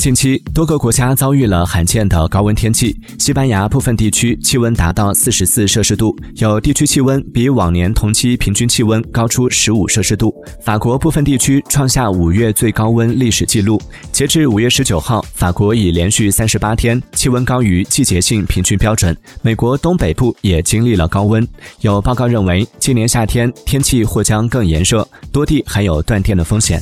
[0.00, 13.78] 近期多个国家遭遇了罕见的高温天气西班牙部分地区气温达到四十四摄氏度有地区气温比往年同期平均气温高出十五摄氏度法国部分地区创下五月最高温历史记录。
[14.10, 21.46] 截至五月十九号法国已连续三十八天气温高于季节性平均标准美国东北部也经历了高温。
[21.82, 26.80] 有报告认为今年夏天天气或将更炎热多地还有断电的风险。